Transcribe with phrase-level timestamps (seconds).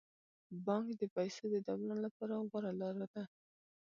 [0.65, 3.23] بانک د پيسو د دوران لپاره غوره لاره ده.